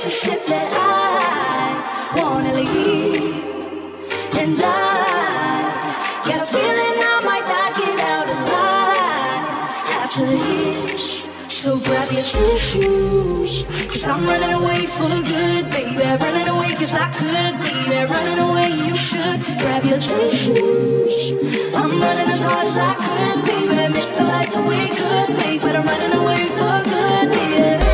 [0.00, 3.36] situation that I wanna leave.
[4.40, 9.44] And I got a feeling I might not get out alive
[10.00, 11.28] after this.
[11.52, 16.00] So grab your tissues, cause I'm running away for good, baby.
[16.00, 18.10] Running away cause I could, baby.
[18.10, 21.36] Running away, you should grab your tissues.
[21.76, 23.92] I'm running as hard as I could, baby.
[23.92, 27.89] Missed the light that we could make, but I'm running away for good, baby.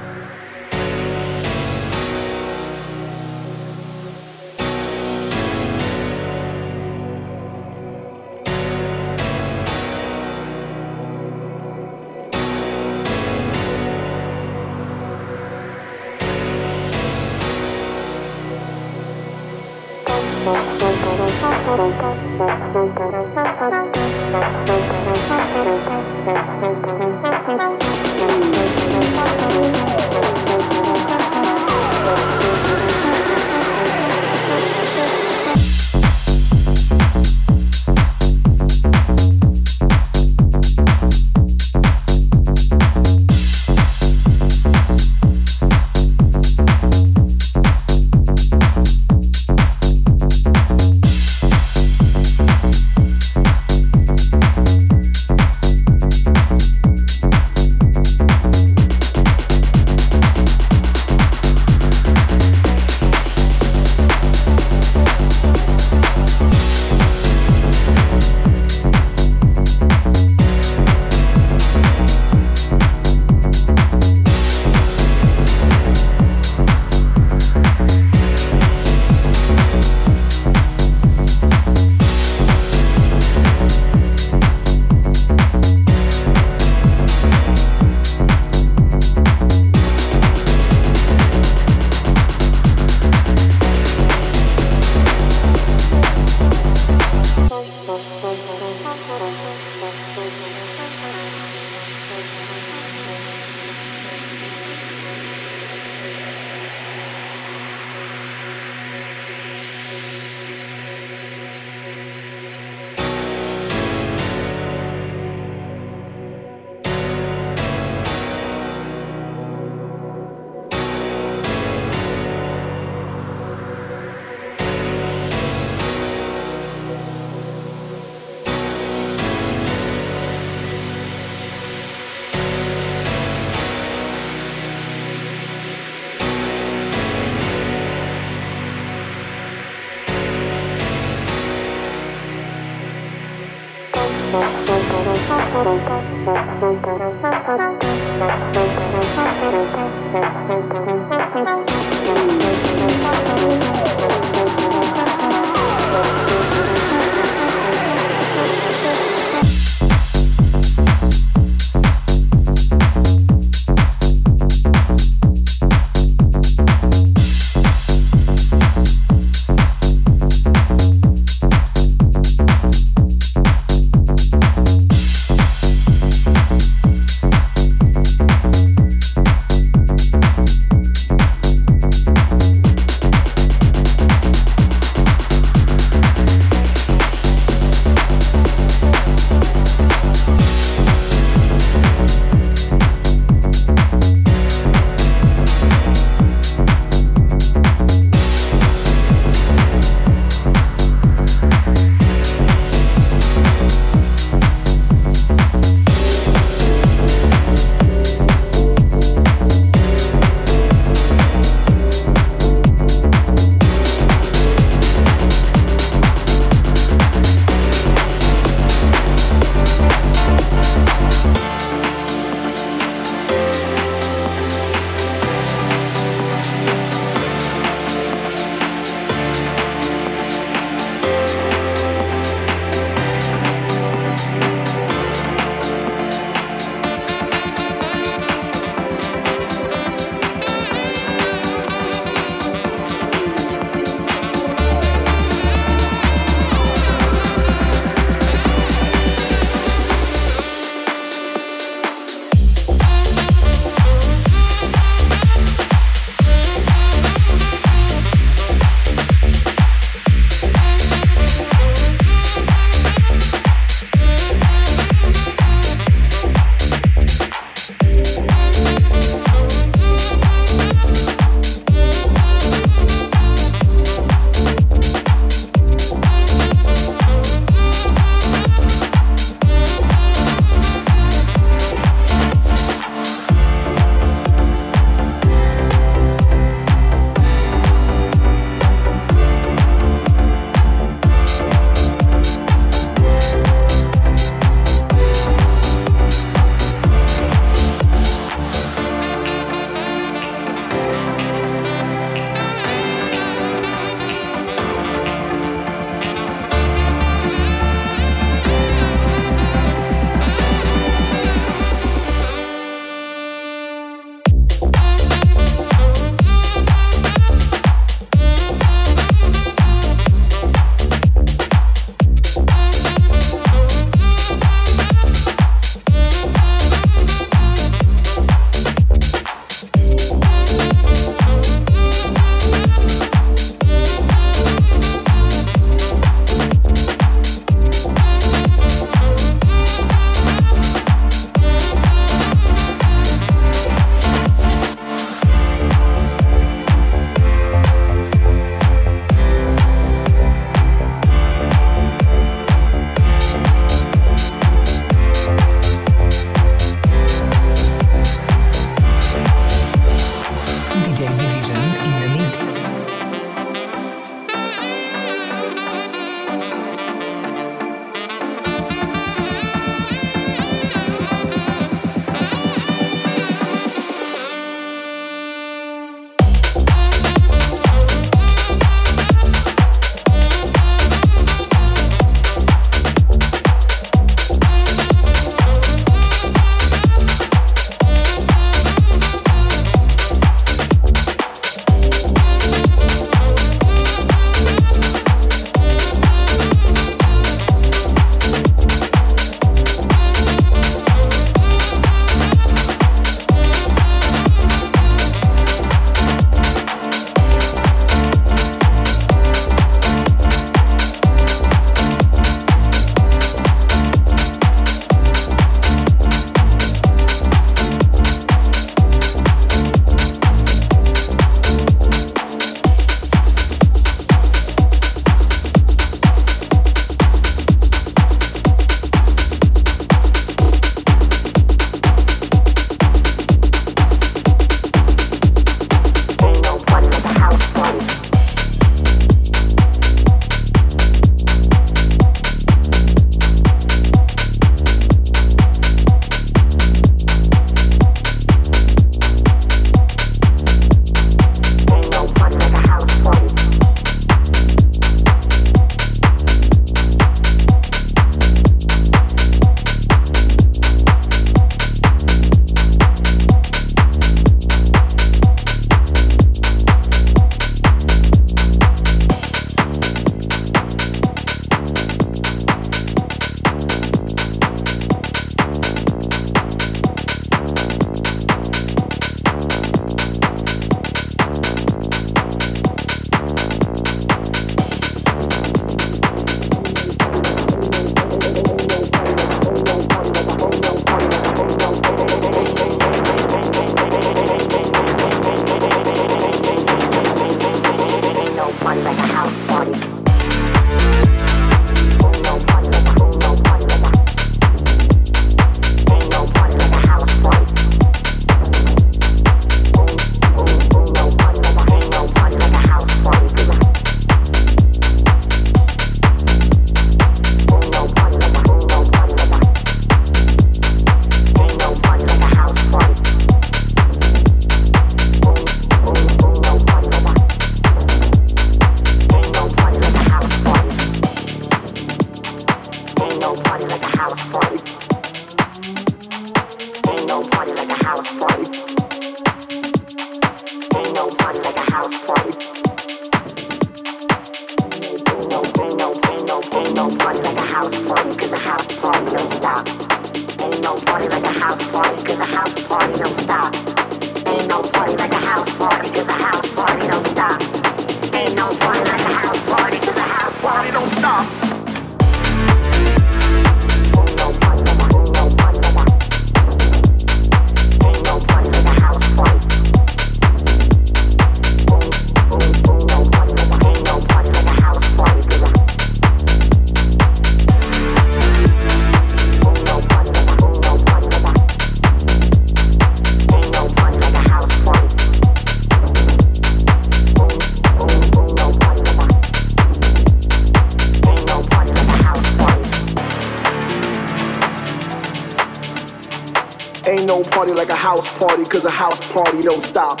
[598.00, 600.00] Cause a house party don't stop.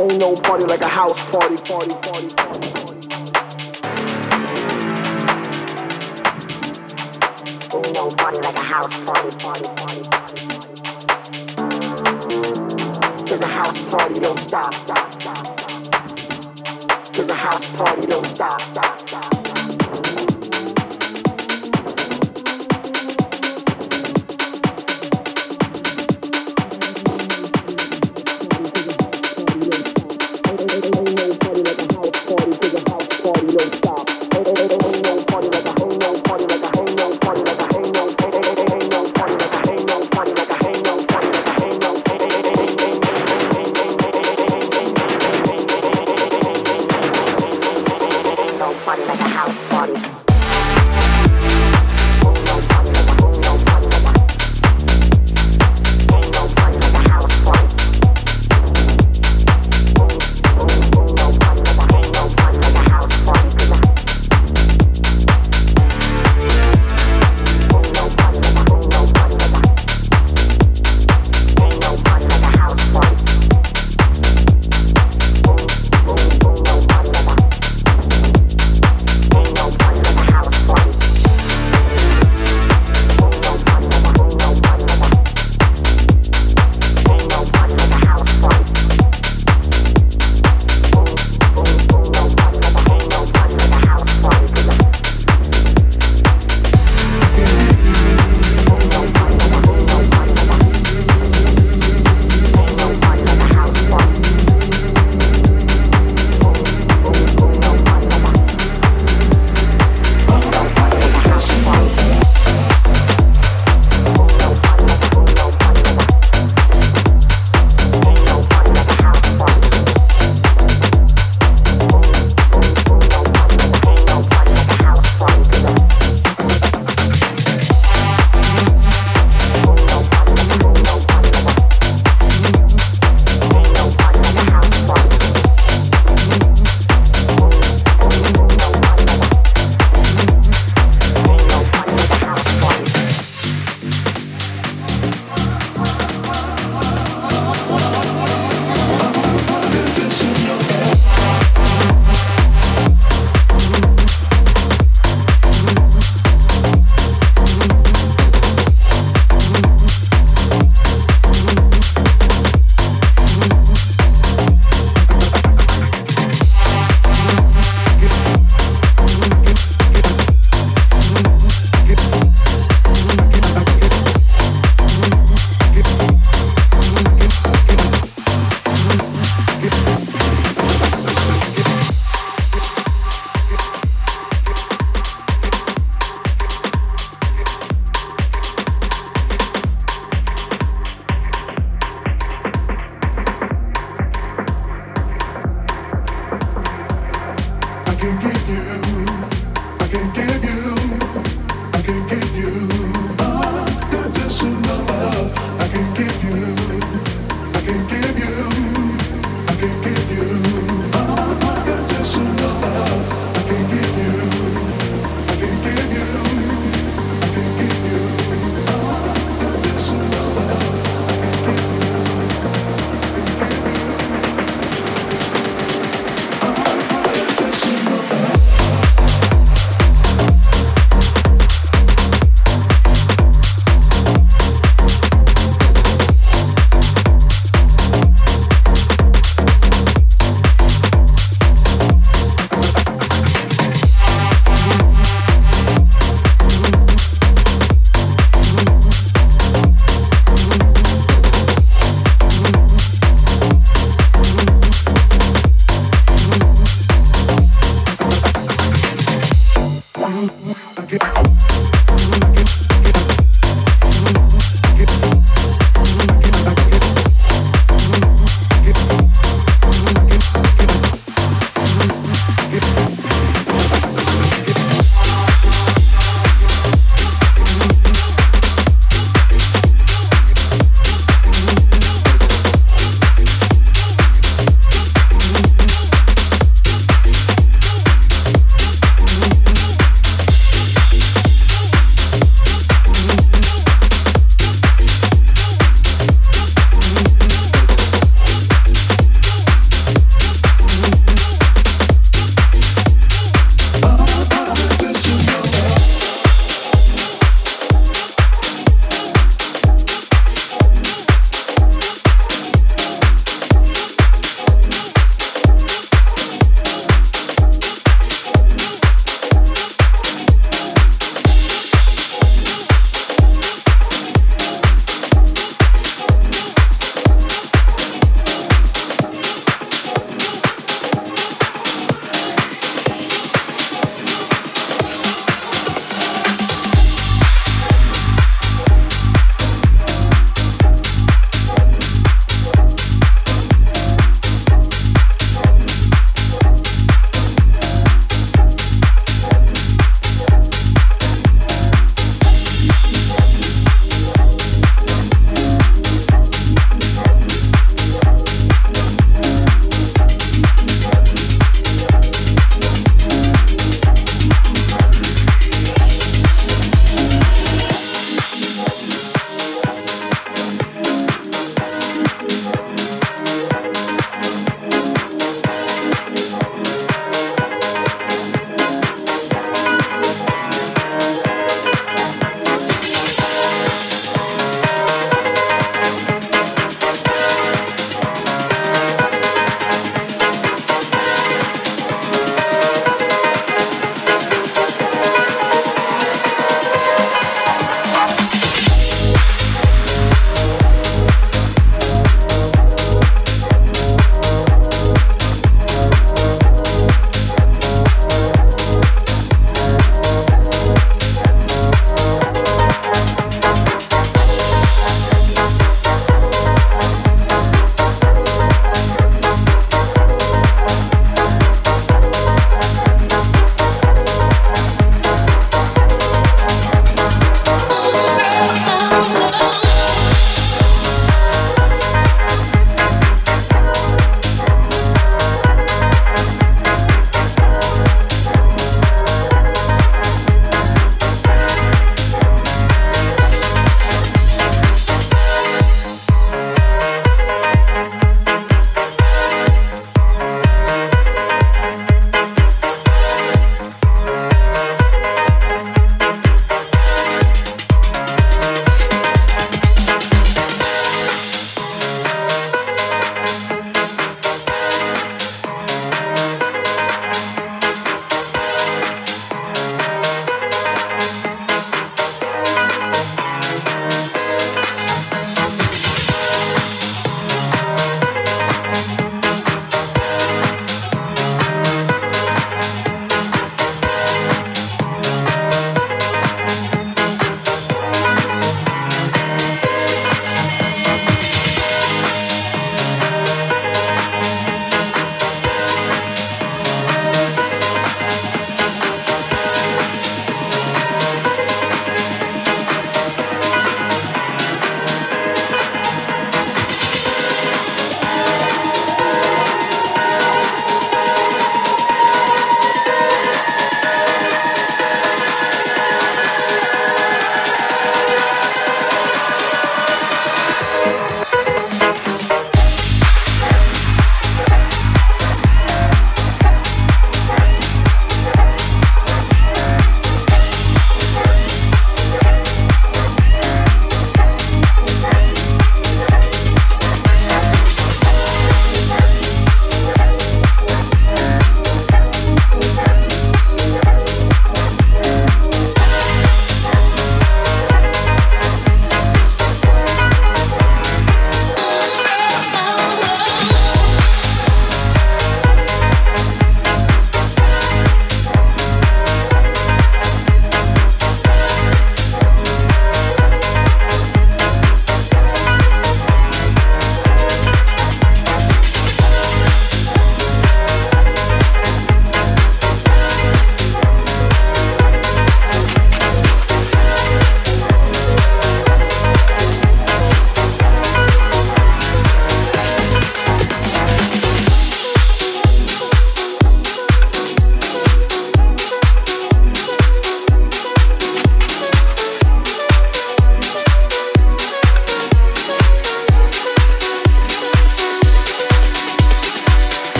[0.00, 3.06] Ain't no party like a house party, party, party, party, party.
[7.72, 10.76] Ain't no party like a house party, party, party, party, party.
[13.26, 14.74] Cause a house party don't stop.
[17.14, 18.60] Cause a house party don't stop.
[18.74, 19.39] party like